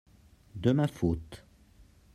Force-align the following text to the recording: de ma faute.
de 0.61 0.71
ma 0.79 0.87
faute. 0.97 1.37